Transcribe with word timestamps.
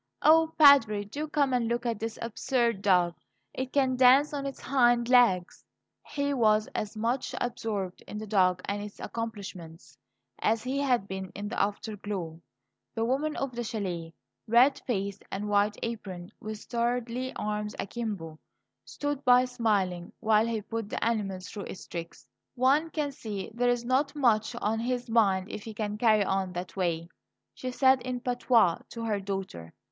"Oh, 0.23 0.51
Padre, 0.57 1.03
do 1.05 1.27
come 1.27 1.53
and 1.53 1.67
look 1.67 1.85
at 1.85 1.99
this 1.99 2.17
absurd 2.23 2.81
dog! 2.81 3.13
It 3.53 3.71
can 3.71 3.95
dance 3.97 4.33
on 4.33 4.47
its 4.47 4.59
hind 4.59 5.09
legs." 5.09 5.63
He 6.07 6.33
was 6.33 6.65
as 6.73 6.97
much 6.97 7.35
absorbed 7.39 8.01
in 8.07 8.17
the 8.17 8.25
dog 8.25 8.63
and 8.65 8.81
its 8.81 8.99
accomplishments 8.99 9.99
as 10.39 10.63
he 10.63 10.79
had 10.79 11.07
been 11.07 11.31
in 11.35 11.49
the 11.49 11.61
after 11.61 11.95
glow. 11.95 12.41
The 12.95 13.05
woman 13.05 13.35
of 13.37 13.51
the 13.51 13.63
chalet, 13.63 14.15
red 14.47 14.79
faced 14.87 15.23
and 15.31 15.47
white 15.47 15.77
aproned, 15.83 16.33
with 16.39 16.57
sturdy 16.57 17.31
arms 17.35 17.75
akimbo, 17.77 18.39
stood 18.83 19.23
by 19.23 19.45
smiling, 19.45 20.13
while 20.19 20.47
he 20.47 20.63
put 20.63 20.89
the 20.89 21.05
animal 21.05 21.41
through 21.41 21.65
its 21.65 21.85
tricks. 21.85 22.25
"One 22.55 22.89
can 22.89 23.11
see 23.11 23.51
there's 23.53 23.85
not 23.85 24.15
much 24.15 24.55
on 24.55 24.79
his 24.79 25.11
mind 25.11 25.51
if 25.51 25.61
he 25.61 25.75
can 25.75 25.99
carry 25.99 26.25
on 26.25 26.53
that 26.53 26.75
way," 26.75 27.07
she 27.53 27.69
said 27.69 28.01
in 28.01 28.19
patois 28.21 28.79
to 28.89 29.03
her 29.05 29.19
daughter. 29.19 29.71